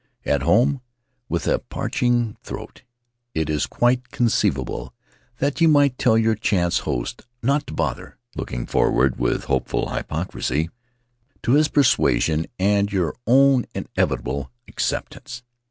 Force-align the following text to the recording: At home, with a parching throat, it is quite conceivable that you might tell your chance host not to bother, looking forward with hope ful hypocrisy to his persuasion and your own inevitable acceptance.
At 0.25 0.41
home, 0.41 0.81
with 1.29 1.45
a 1.45 1.59
parching 1.59 2.35
throat, 2.41 2.81
it 3.35 3.51
is 3.51 3.67
quite 3.67 4.09
conceivable 4.09 4.95
that 5.37 5.61
you 5.61 5.67
might 5.67 5.99
tell 5.99 6.17
your 6.17 6.33
chance 6.33 6.79
host 6.89 7.27
not 7.43 7.67
to 7.67 7.75
bother, 7.75 8.17
looking 8.35 8.65
forward 8.65 9.19
with 9.19 9.43
hope 9.43 9.67
ful 9.67 9.89
hypocrisy 9.93 10.71
to 11.43 11.51
his 11.51 11.67
persuasion 11.67 12.47
and 12.57 12.91
your 12.91 13.13
own 13.27 13.67
inevitable 13.75 14.51
acceptance. 14.67 15.43